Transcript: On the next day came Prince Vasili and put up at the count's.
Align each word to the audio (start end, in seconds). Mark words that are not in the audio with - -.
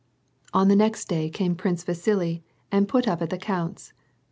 On 0.51 0.67
the 0.67 0.75
next 0.75 1.05
day 1.07 1.29
came 1.29 1.53
Prince 1.53 1.83
Vasili 1.83 2.43
and 2.71 2.87
put 2.87 3.07
up 3.07 3.21
at 3.21 3.29
the 3.29 3.37
count's. 3.37 3.93